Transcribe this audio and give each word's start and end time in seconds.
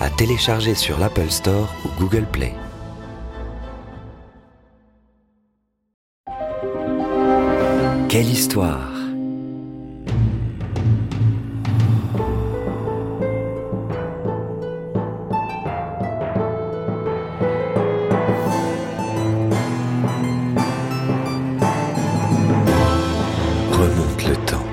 à 0.00 0.10
télécharger 0.10 0.74
sur 0.74 0.98
l'Apple 0.98 1.30
Store 1.30 1.74
ou 1.84 2.00
Google 2.00 2.26
Play. 2.26 2.54
Quelle 8.08 8.28
histoire 8.28 8.92
Remonte 23.72 24.26
le 24.26 24.36
temps, 24.46 24.64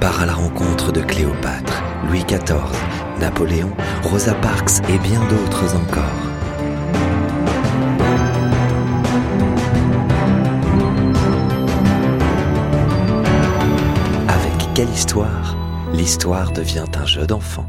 part 0.00 0.22
à 0.22 0.26
la 0.26 0.32
rencontre 0.32 0.92
de 0.92 1.02
Cléopâtre, 1.02 1.82
Louis 2.08 2.24
XIV, 2.24 3.05
Napoléon, 3.20 3.70
Rosa 4.02 4.34
Parks 4.34 4.80
et 4.88 4.98
bien 4.98 5.20
d'autres 5.28 5.74
encore. 5.74 6.02
Avec 14.28 14.74
quelle 14.74 14.90
histoire 14.90 15.56
L'histoire 15.92 16.52
devient 16.52 16.84
un 16.94 17.06
jeu 17.06 17.26
d'enfant. 17.26 17.66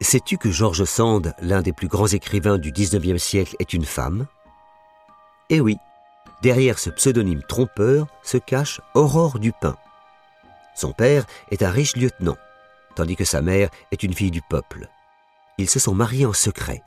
Sais-tu 0.00 0.36
que 0.36 0.50
George 0.50 0.84
Sand, 0.84 1.34
l'un 1.40 1.62
des 1.62 1.72
plus 1.72 1.88
grands 1.88 2.08
écrivains 2.08 2.58
du 2.58 2.72
XIXe 2.72 3.22
siècle, 3.22 3.56
est 3.58 3.72
une 3.72 3.86
femme? 3.86 4.26
Eh 5.48 5.60
oui, 5.60 5.78
derrière 6.42 6.78
ce 6.78 6.90
pseudonyme 6.90 7.42
trompeur 7.48 8.06
se 8.22 8.36
cache 8.36 8.80
Aurore 8.94 9.38
Dupin. 9.38 9.76
Son 10.74 10.92
père 10.92 11.24
est 11.50 11.62
un 11.62 11.70
riche 11.70 11.96
lieutenant, 11.96 12.36
tandis 12.94 13.16
que 13.16 13.24
sa 13.24 13.42
mère 13.42 13.70
est 13.92 14.02
une 14.02 14.14
fille 14.14 14.30
du 14.30 14.42
peuple. 14.42 14.88
Ils 15.58 15.70
se 15.70 15.78
sont 15.78 15.94
mariés 15.94 16.26
en 16.26 16.32
secret. 16.32 16.82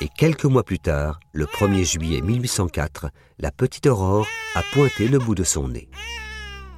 Et 0.00 0.08
quelques 0.08 0.44
mois 0.44 0.64
plus 0.64 0.78
tard, 0.78 1.20
le 1.32 1.44
1er 1.44 1.84
juillet 1.84 2.22
1804, 2.22 3.10
la 3.38 3.50
petite 3.50 3.86
Aurore 3.86 4.26
a 4.54 4.62
pointé 4.72 5.08
le 5.08 5.18
bout 5.18 5.34
de 5.34 5.44
son 5.44 5.68
nez. 5.68 5.90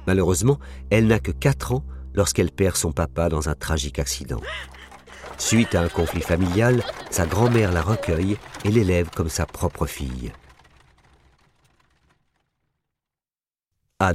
Malheureusement, 0.07 0.59
elle 0.89 1.07
n'a 1.07 1.19
que 1.19 1.31
4 1.31 1.73
ans 1.73 1.85
lorsqu'elle 2.13 2.51
perd 2.51 2.75
son 2.75 2.91
papa 2.91 3.29
dans 3.29 3.47
un 3.47 3.55
tragique 3.55 3.99
accident. 3.99 4.41
Suite 5.37 5.75
à 5.75 5.81
un 5.81 5.89
conflit 5.89 6.21
familial, 6.21 6.83
sa 7.09 7.25
grand-mère 7.25 7.71
la 7.71 7.81
recueille 7.81 8.37
et 8.65 8.71
l'élève 8.71 9.09
comme 9.09 9.29
sa 9.29 9.45
propre 9.45 9.85
fille. 9.85 10.31
À 13.99 14.13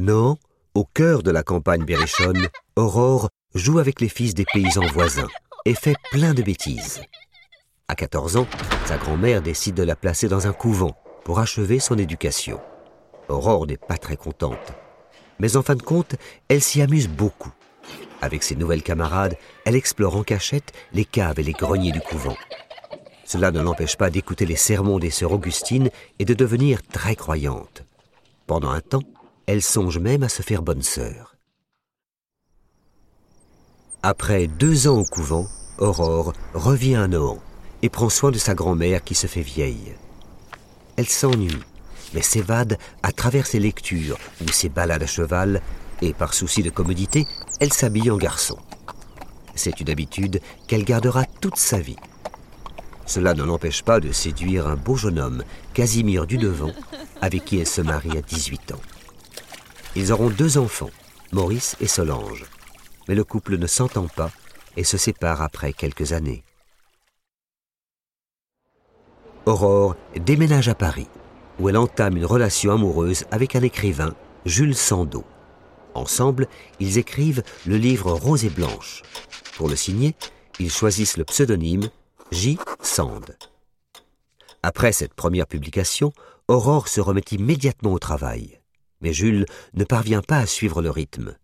au 0.79 0.84
cœur 0.84 1.25
de 1.25 1.33
la 1.33 1.43
campagne 1.43 1.84
berrichonne, 1.84 2.47
Aurore 2.77 3.31
joue 3.53 3.81
avec 3.81 4.01
les 4.01 4.09
fils 4.09 4.33
des 4.33 4.45
paysans 4.45 4.87
voisins 4.93 5.27
et 5.65 5.75
fait 5.75 5.97
plein 6.12 6.34
de 6.34 6.43
bêtises. 6.43 7.03
À 7.89 7.97
14 7.97 8.37
ans, 8.37 8.47
sa 8.84 8.97
grand-mère 8.97 9.43
décide 9.43 9.75
de 9.75 9.83
la 9.83 9.97
placer 9.97 10.29
dans 10.29 10.47
un 10.47 10.53
couvent 10.53 10.97
pour 11.25 11.41
achever 11.41 11.81
son 11.81 11.99
éducation. 11.99 12.61
Aurore 13.28 13.66
n'est 13.66 13.77
pas 13.77 13.99
très 13.99 14.16
contente. 14.16 14.72
Mais 15.41 15.56
en 15.56 15.62
fin 15.62 15.75
de 15.75 15.83
compte, 15.83 16.15
elle 16.47 16.62
s'y 16.62 16.81
amuse 16.81 17.09
beaucoup. 17.09 17.53
Avec 18.22 18.45
ses 18.45 18.55
nouvelles 18.55 18.84
camarades, 18.84 19.37
elle 19.65 19.75
explore 19.75 20.15
en 20.15 20.22
cachette 20.22 20.72
les 20.93 21.05
caves 21.05 21.41
et 21.41 21.43
les 21.43 21.55
greniers 21.55 21.91
du 21.91 22.00
couvent. 22.00 22.37
Cela 23.25 23.50
ne 23.50 23.60
l'empêche 23.60 23.97
pas 23.97 24.10
d'écouter 24.10 24.47
les 24.47 24.55
sermons 24.55 25.00
des 25.00 25.10
sœurs 25.10 25.33
Augustines 25.33 25.91
et 26.21 26.25
de 26.25 26.34
devenir 26.34 26.87
très 26.87 27.16
croyante. 27.16 27.83
Pendant 28.47 28.71
un 28.71 28.81
temps, 28.81 29.03
elle 29.48 29.62
songe 29.62 29.97
même 29.98 30.22
à 30.22 30.28
se 30.28 30.42
faire 30.42 30.60
bonne 30.60 30.82
sœur. 30.82 31.34
Après 34.03 34.47
deux 34.47 34.88
ans 34.88 34.98
au 34.98 35.04
couvent, 35.04 35.47
Aurore 35.78 36.34
revient 36.53 36.97
à 36.97 37.09
Nohant 37.09 37.38
et 37.81 37.88
prend 37.88 38.10
soin 38.10 38.31
de 38.31 38.36
sa 38.36 38.54
grand-mère 38.54 39.03
qui 39.03 39.14
se 39.14 39.26
fait 39.26 39.41
vieille. 39.41 39.94
Elle 40.98 41.09
s'ennuie, 41.09 41.62
mais 42.12 42.20
s'évade 42.20 42.76
à 43.03 43.10
travers 43.10 43.47
ses 43.47 43.59
lectures 43.59 44.19
ou 44.42 44.53
ses 44.53 44.69
balades 44.69 45.03
à 45.03 45.06
cheval, 45.06 45.62
et 46.03 46.12
par 46.12 46.34
souci 46.34 46.62
de 46.62 46.69
commodité, 46.69 47.26
elle 47.59 47.72
s'habille 47.72 48.10
en 48.10 48.19
garçon. 48.19 48.59
C'est 49.54 49.80
une 49.80 49.88
habitude 49.88 50.42
qu'elle 50.66 50.84
gardera 50.84 51.25
toute 51.41 51.56
sa 51.56 51.80
vie. 51.80 51.97
Cela 53.06 53.32
ne 53.32 53.44
l'empêche 53.44 53.82
pas 53.82 53.98
de 53.98 54.12
séduire 54.12 54.66
un 54.66 54.76
beau 54.76 54.97
jeune 54.97 55.19
homme, 55.19 55.42
Casimir 55.72 56.26
Dudevant, 56.26 56.75
avec 57.22 57.47
qui 57.47 57.59
elle 57.59 57.66
se 57.66 57.80
marie 57.80 58.19
à 58.19 58.20
18 58.20 58.72
ans. 58.72 58.80
Ils 60.00 60.12
auront 60.12 60.31
deux 60.31 60.59
enfants, 60.59 60.92
Maurice 61.32 61.75
et 61.81 61.88
Solange. 61.88 62.44
Mais 63.09 63.16
le 63.16 63.25
couple 63.25 63.59
ne 63.59 63.66
s'entend 63.66 64.06
pas 64.06 64.31
et 64.76 64.84
se 64.84 64.97
sépare 64.97 65.42
après 65.42 65.72
quelques 65.72 66.12
années. 66.12 66.44
Aurore 69.44 69.97
déménage 70.14 70.69
à 70.69 70.76
Paris, 70.76 71.09
où 71.59 71.69
elle 71.69 71.76
entame 71.76 72.16
une 72.16 72.26
relation 72.26 72.70
amoureuse 72.70 73.25
avec 73.32 73.56
un 73.56 73.62
écrivain, 73.62 74.14
Jules 74.47 74.76
Sandeau. 74.76 75.25
Ensemble, 75.94 76.47
ils 76.78 76.97
écrivent 76.97 77.42
le 77.66 77.76
livre 77.76 78.12
Rose 78.12 78.44
et 78.44 78.50
Blanche. 78.50 79.03
Pour 79.56 79.69
le 79.69 79.75
signer, 79.75 80.15
ils 80.60 80.70
choisissent 80.70 81.16
le 81.16 81.25
pseudonyme 81.25 81.91
J. 82.30 82.56
Sand. 82.82 83.36
Après 84.62 84.92
cette 84.92 85.15
première 85.15 85.48
publication, 85.48 86.12
Aurore 86.47 86.86
se 86.86 87.00
remet 87.00 87.25
immédiatement 87.32 87.94
au 87.94 87.98
travail. 87.98 88.58
Mais 89.00 89.12
Jules 89.12 89.47
ne 89.75 89.84
parvient 89.84 90.22
pas 90.22 90.38
à 90.38 90.47
suivre 90.47 90.82
le 90.82 90.91
rythme. 90.91 91.36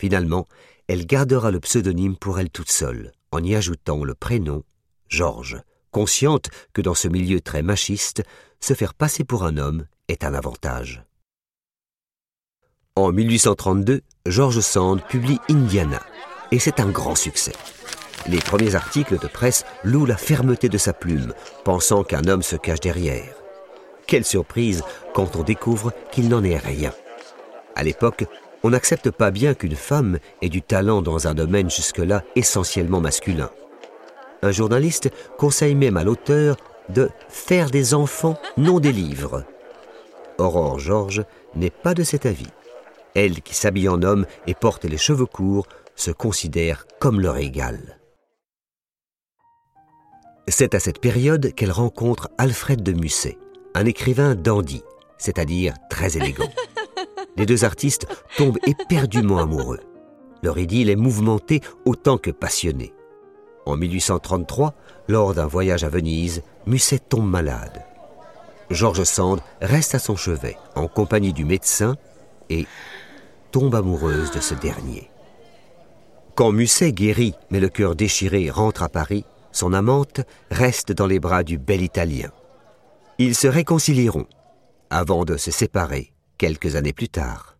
Finalement, 0.00 0.46
elle 0.88 1.06
gardera 1.06 1.50
le 1.50 1.60
pseudonyme 1.60 2.16
pour 2.16 2.38
elle 2.38 2.50
toute 2.50 2.70
seule, 2.70 3.12
en 3.30 3.42
y 3.42 3.54
ajoutant 3.54 4.04
le 4.04 4.14
prénom 4.14 4.62
Georges, 5.08 5.60
consciente 5.90 6.48
que 6.72 6.80
dans 6.82 6.94
ce 6.94 7.08
milieu 7.08 7.40
très 7.40 7.62
machiste, 7.62 8.22
se 8.60 8.74
faire 8.74 8.94
passer 8.94 9.24
pour 9.24 9.44
un 9.44 9.58
homme 9.58 9.86
est 10.08 10.24
un 10.24 10.34
avantage. 10.34 11.04
En 12.96 13.12
1832, 13.12 14.00
George 14.26 14.60
Sand 14.60 15.02
publie 15.08 15.38
Indiana, 15.48 16.02
et 16.50 16.58
c'est 16.58 16.80
un 16.80 16.90
grand 16.90 17.14
succès. 17.14 17.52
Les 18.26 18.38
premiers 18.38 18.74
articles 18.74 19.18
de 19.18 19.26
presse 19.26 19.64
louent 19.82 20.06
la 20.06 20.16
fermeté 20.16 20.68
de 20.68 20.78
sa 20.78 20.92
plume, 20.92 21.34
pensant 21.64 22.04
qu'un 22.04 22.26
homme 22.26 22.42
se 22.42 22.56
cache 22.56 22.80
derrière. 22.80 23.41
Quelle 24.12 24.26
surprise 24.26 24.84
quand 25.14 25.36
on 25.36 25.42
découvre 25.42 25.90
qu'il 26.10 26.28
n'en 26.28 26.44
est 26.44 26.58
rien. 26.58 26.92
À 27.74 27.82
l'époque, 27.82 28.26
on 28.62 28.68
n'accepte 28.68 29.10
pas 29.10 29.30
bien 29.30 29.54
qu'une 29.54 29.74
femme 29.74 30.18
ait 30.42 30.50
du 30.50 30.60
talent 30.60 31.00
dans 31.00 31.28
un 31.28 31.32
domaine 31.32 31.70
jusque-là 31.70 32.22
essentiellement 32.36 33.00
masculin. 33.00 33.48
Un 34.42 34.50
journaliste 34.50 35.08
conseille 35.38 35.74
même 35.74 35.96
à 35.96 36.04
l'auteur 36.04 36.58
de 36.90 37.08
faire 37.30 37.70
des 37.70 37.94
enfants, 37.94 38.38
non 38.58 38.80
des 38.80 38.92
livres. 38.92 39.46
Aurore 40.36 40.78
Georges 40.78 41.24
n'est 41.54 41.70
pas 41.70 41.94
de 41.94 42.02
cet 42.02 42.26
avis. 42.26 42.50
Elle, 43.14 43.40
qui 43.40 43.54
s'habille 43.54 43.88
en 43.88 44.02
homme 44.02 44.26
et 44.46 44.52
porte 44.52 44.84
les 44.84 44.98
cheveux 44.98 45.24
courts, 45.24 45.66
se 45.96 46.10
considère 46.10 46.84
comme 47.00 47.18
leur 47.18 47.38
égale. 47.38 47.98
C'est 50.48 50.74
à 50.74 50.80
cette 50.80 51.00
période 51.00 51.54
qu'elle 51.54 51.72
rencontre 51.72 52.28
Alfred 52.36 52.82
de 52.82 52.92
Musset, 52.92 53.38
un 53.74 53.86
écrivain 53.86 54.34
dandy, 54.34 54.82
c'est-à-dire 55.18 55.74
très 55.88 56.16
élégant. 56.16 56.50
Les 57.36 57.46
deux 57.46 57.64
artistes 57.64 58.06
tombent 58.36 58.58
éperdument 58.66 59.38
amoureux. 59.38 59.80
Leur 60.42 60.58
idylle 60.58 60.90
est 60.90 60.96
mouvementée 60.96 61.60
autant 61.84 62.18
que 62.18 62.30
passionnée. 62.30 62.92
En 63.64 63.76
1833, 63.76 64.74
lors 65.08 65.34
d'un 65.34 65.46
voyage 65.46 65.84
à 65.84 65.88
Venise, 65.88 66.42
Musset 66.66 66.98
tombe 66.98 67.28
malade. 67.28 67.84
George 68.70 69.04
Sand 69.04 69.40
reste 69.60 69.94
à 69.94 69.98
son 69.98 70.16
chevet, 70.16 70.56
en 70.74 70.88
compagnie 70.88 71.32
du 71.32 71.44
médecin, 71.44 71.96
et 72.50 72.66
tombe 73.50 73.74
amoureuse 73.74 74.30
de 74.30 74.40
ce 74.40 74.54
dernier. 74.54 75.10
Quand 76.34 76.52
Musset 76.52 76.92
guérit, 76.92 77.34
mais 77.50 77.60
le 77.60 77.68
cœur 77.68 77.94
déchiré, 77.94 78.50
rentre 78.50 78.82
à 78.82 78.88
Paris, 78.88 79.24
son 79.52 79.72
amante 79.72 80.22
reste 80.50 80.92
dans 80.92 81.06
les 81.06 81.20
bras 81.20 81.42
du 81.42 81.58
bel 81.58 81.82
Italien. 81.82 82.30
Ils 83.24 83.36
se 83.36 83.46
réconcilieront, 83.46 84.26
avant 84.90 85.24
de 85.24 85.36
se 85.36 85.52
séparer 85.52 86.12
quelques 86.38 86.74
années 86.74 86.92
plus 86.92 87.08
tard. 87.08 87.56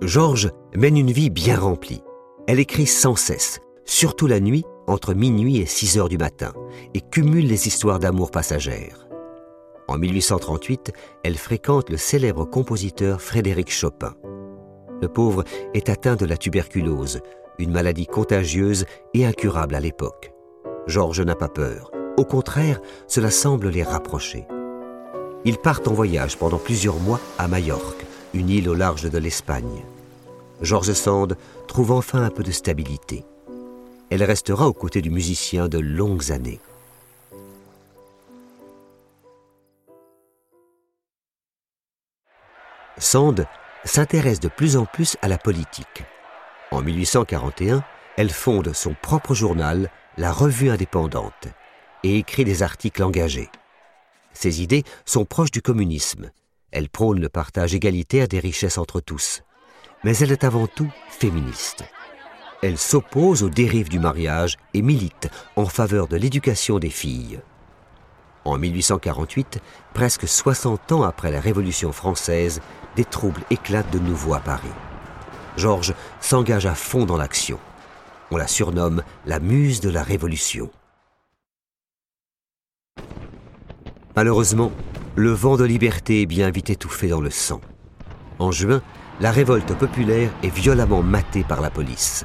Georges 0.00 0.50
mène 0.74 0.96
une 0.96 1.12
vie 1.12 1.28
bien 1.28 1.58
remplie. 1.58 2.00
Elle 2.48 2.58
écrit 2.58 2.86
sans 2.86 3.14
cesse, 3.14 3.60
surtout 3.84 4.26
la 4.26 4.40
nuit, 4.40 4.64
entre 4.86 5.12
minuit 5.12 5.58
et 5.58 5.66
6 5.66 5.98
heures 5.98 6.08
du 6.08 6.16
matin, 6.16 6.54
et 6.94 7.02
cumule 7.02 7.46
les 7.46 7.66
histoires 7.66 7.98
d'amour 7.98 8.30
passagères. 8.30 9.06
En 9.88 9.98
1838, 9.98 10.90
elle 11.22 11.36
fréquente 11.36 11.90
le 11.90 11.98
célèbre 11.98 12.46
compositeur 12.46 13.20
Frédéric 13.20 13.70
Chopin. 13.70 14.14
Le 15.02 15.08
pauvre 15.08 15.44
est 15.74 15.90
atteint 15.90 16.16
de 16.16 16.24
la 16.24 16.38
tuberculose, 16.38 17.20
une 17.58 17.72
maladie 17.72 18.06
contagieuse 18.06 18.86
et 19.12 19.26
incurable 19.26 19.74
à 19.74 19.80
l'époque. 19.80 20.32
Georges 20.86 21.20
n'a 21.20 21.36
pas 21.36 21.50
peur. 21.50 21.90
Au 22.16 22.24
contraire, 22.24 22.80
cela 23.08 23.30
semble 23.30 23.68
les 23.68 23.82
rapprocher. 23.82 24.46
Ils 25.44 25.58
partent 25.58 25.86
en 25.86 25.92
voyage 25.92 26.38
pendant 26.38 26.58
plusieurs 26.58 26.98
mois 26.98 27.20
à 27.38 27.46
Majorque, 27.46 28.04
une 28.32 28.48
île 28.48 28.68
au 28.68 28.74
large 28.74 29.10
de 29.10 29.18
l'Espagne. 29.18 29.84
Georges 30.62 30.94
Sand 30.94 31.36
trouve 31.68 31.92
enfin 31.92 32.22
un 32.22 32.30
peu 32.30 32.42
de 32.42 32.50
stabilité. 32.50 33.24
Elle 34.08 34.24
restera 34.24 34.66
aux 34.66 34.72
côtés 34.72 35.02
du 35.02 35.10
musicien 35.10 35.68
de 35.68 35.78
longues 35.78 36.32
années. 36.32 36.60
Sand 42.98 43.46
s'intéresse 43.84 44.40
de 44.40 44.48
plus 44.48 44.78
en 44.78 44.86
plus 44.86 45.16
à 45.20 45.28
la 45.28 45.36
politique. 45.36 46.04
En 46.70 46.80
1841, 46.80 47.84
elle 48.16 48.30
fonde 48.30 48.72
son 48.72 48.96
propre 49.00 49.34
journal, 49.34 49.90
la 50.16 50.32
Revue 50.32 50.70
indépendante, 50.70 51.48
et 52.06 52.18
écrit 52.18 52.44
des 52.44 52.62
articles 52.62 53.02
engagés. 53.02 53.50
Ses 54.32 54.62
idées 54.62 54.84
sont 55.04 55.24
proches 55.24 55.50
du 55.50 55.60
communisme. 55.60 56.30
Elle 56.70 56.88
prône 56.88 57.20
le 57.20 57.28
partage 57.28 57.74
égalitaire 57.74 58.28
des 58.28 58.38
richesses 58.38 58.78
entre 58.78 59.00
tous. 59.00 59.42
Mais 60.04 60.16
elle 60.18 60.30
est 60.30 60.44
avant 60.44 60.66
tout 60.66 60.90
féministe. 61.08 61.84
Elle 62.62 62.78
s'oppose 62.78 63.42
aux 63.42 63.50
dérives 63.50 63.88
du 63.88 63.98
mariage 63.98 64.56
et 64.72 64.82
milite 64.82 65.28
en 65.56 65.66
faveur 65.66 66.06
de 66.06 66.16
l'éducation 66.16 66.78
des 66.78 66.90
filles. 66.90 67.40
En 68.44 68.58
1848, 68.58 69.60
presque 69.92 70.28
60 70.28 70.92
ans 70.92 71.02
après 71.02 71.32
la 71.32 71.40
Révolution 71.40 71.90
française, 71.90 72.60
des 72.94 73.04
troubles 73.04 73.42
éclatent 73.50 73.92
de 73.92 73.98
nouveau 73.98 74.34
à 74.34 74.40
Paris. 74.40 74.68
Georges 75.56 75.94
s'engage 76.20 76.66
à 76.66 76.74
fond 76.74 77.04
dans 77.04 77.16
l'action. 77.16 77.58
On 78.30 78.36
la 78.36 78.46
surnomme 78.46 79.02
la 79.24 79.40
muse 79.40 79.80
de 79.80 79.90
la 79.90 80.02
Révolution. 80.02 80.70
Malheureusement, 84.16 84.72
le 85.14 85.30
vent 85.30 85.58
de 85.58 85.64
liberté 85.64 86.22
est 86.22 86.26
bien 86.26 86.50
vite 86.50 86.70
étouffé 86.70 87.08
dans 87.08 87.20
le 87.20 87.28
sang. 87.28 87.60
En 88.38 88.50
juin, 88.50 88.82
la 89.20 89.30
révolte 89.30 89.74
populaire 89.74 90.30
est 90.42 90.48
violemment 90.48 91.02
matée 91.02 91.44
par 91.44 91.60
la 91.60 91.68
police. 91.68 92.24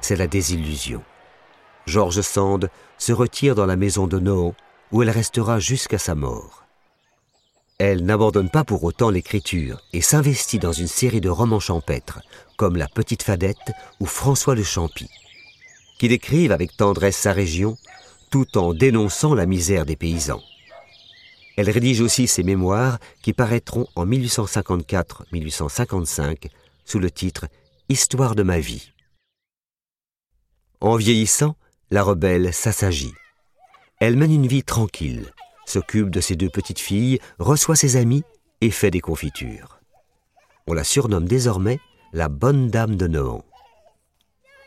C'est 0.00 0.16
la 0.16 0.26
désillusion. 0.26 1.00
Georges 1.86 2.22
Sand 2.22 2.68
se 2.98 3.12
retire 3.12 3.54
dans 3.54 3.66
la 3.66 3.76
maison 3.76 4.08
de 4.08 4.18
Nohant, 4.18 4.54
où 4.90 5.02
elle 5.02 5.10
restera 5.10 5.60
jusqu'à 5.60 5.98
sa 5.98 6.16
mort. 6.16 6.64
Elle 7.78 8.04
n'abandonne 8.04 8.50
pas 8.50 8.64
pour 8.64 8.82
autant 8.82 9.10
l'écriture 9.10 9.80
et 9.92 10.00
s'investit 10.00 10.58
dans 10.58 10.72
une 10.72 10.88
série 10.88 11.20
de 11.20 11.30
romans 11.30 11.60
champêtres, 11.60 12.20
comme 12.56 12.76
La 12.76 12.88
Petite 12.88 13.22
Fadette 13.22 13.72
ou 14.00 14.06
François 14.06 14.56
le 14.56 14.64
Champy, 14.64 15.08
qui 16.00 16.08
décrivent 16.08 16.52
avec 16.52 16.76
tendresse 16.76 17.16
sa 17.16 17.32
région, 17.32 17.76
tout 18.30 18.58
en 18.58 18.74
dénonçant 18.74 19.34
la 19.34 19.46
misère 19.46 19.86
des 19.86 19.96
paysans. 19.96 20.42
Elle 21.56 21.70
rédige 21.70 22.00
aussi 22.00 22.26
ses 22.26 22.42
mémoires 22.42 22.98
qui 23.22 23.32
paraîtront 23.32 23.86
en 23.94 24.04
1854-1855 24.06 26.48
sous 26.84 26.98
le 26.98 27.10
titre 27.10 27.46
Histoire 27.88 28.34
de 28.34 28.42
ma 28.42 28.58
vie. 28.58 28.92
En 30.80 30.96
vieillissant, 30.96 31.56
la 31.90 32.02
rebelle 32.02 32.52
s'assagit. 32.54 33.14
Elle 34.00 34.16
mène 34.16 34.32
une 34.32 34.46
vie 34.46 34.64
tranquille, 34.64 35.30
s'occupe 35.66 36.08
de 36.10 36.20
ses 36.20 36.36
deux 36.36 36.48
petites 36.48 36.80
filles, 36.80 37.18
reçoit 37.38 37.76
ses 37.76 37.96
amis 37.96 38.24
et 38.60 38.70
fait 38.70 38.90
des 38.90 39.00
confitures. 39.00 39.78
On 40.66 40.72
la 40.72 40.84
surnomme 40.84 41.28
désormais 41.28 41.78
la 42.12 42.28
bonne 42.28 42.68
dame 42.68 42.96
de 42.96 43.06
Nohant. 43.06 43.44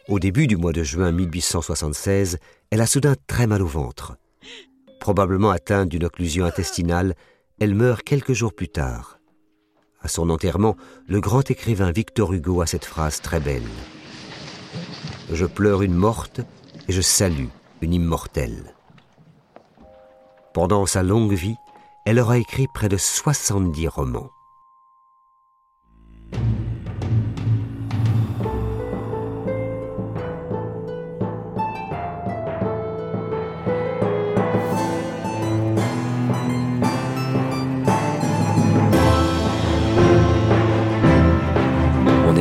Au 0.08 0.20
début 0.20 0.46
du 0.46 0.56
mois 0.56 0.72
de 0.72 0.84
juin 0.84 1.12
1876, 1.12 2.38
elle 2.70 2.82
a 2.82 2.86
soudain 2.86 3.16
très 3.28 3.48
mal 3.48 3.64
au 3.64 3.68
ventre. 3.68 4.18
Probablement 5.06 5.52
atteinte 5.52 5.90
d'une 5.90 6.06
occlusion 6.06 6.46
intestinale, 6.46 7.14
elle 7.60 7.76
meurt 7.76 8.02
quelques 8.02 8.34
jours 8.34 8.56
plus 8.56 8.70
tard. 8.70 9.20
À 10.02 10.08
son 10.08 10.32
enterrement, 10.32 10.76
le 11.08 11.22
grand 11.22 11.52
écrivain 11.52 11.92
Victor 11.92 12.34
Hugo 12.34 12.62
a 12.62 12.66
cette 12.66 12.86
phrase 12.86 13.22
très 13.22 13.40
belle. 13.40 13.70
Je 15.32 15.46
pleure 15.46 15.84
une 15.84 15.94
morte 15.94 16.42
et 16.88 16.92
je 16.92 17.02
salue 17.02 17.50
une 17.82 17.94
immortelle. 17.94 18.74
Pendant 20.56 20.88
sa 20.88 21.04
longue 21.04 21.34
vie, 21.34 21.58
elle 22.08 22.20
aura 22.20 22.40
écrit 22.40 22.66
près 22.74 22.90
de 22.90 22.98
70 22.98 23.88
romans. 23.88 24.32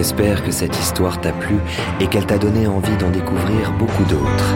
On 0.04 0.06
espère 0.06 0.44
que 0.44 0.50
cette 0.50 0.78
histoire 0.78 1.18
t'a 1.18 1.32
plu 1.32 1.56
et 1.98 2.06
qu'elle 2.08 2.26
t'a 2.26 2.36
donné 2.36 2.66
envie 2.66 2.94
d'en 2.98 3.08
découvrir 3.08 3.72
beaucoup 3.72 4.04
d'autres. 4.04 4.54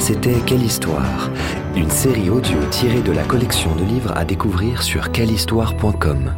C'était 0.00 0.34
Quelle 0.44 0.64
histoire 0.64 1.30
Une 1.76 1.88
série 1.88 2.30
audio 2.30 2.58
tirée 2.72 3.00
de 3.00 3.12
la 3.12 3.22
collection 3.22 3.72
de 3.76 3.84
livres 3.84 4.12
à 4.16 4.24
découvrir 4.24 4.82
sur 4.82 5.12
quellehistoire.com. 5.12 6.34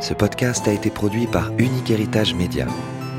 Ce 0.00 0.14
podcast 0.14 0.66
a 0.66 0.72
été 0.72 0.90
produit 0.90 1.28
par 1.28 1.52
Unique 1.58 1.92
Héritage 1.92 2.34
Média. 2.34 2.66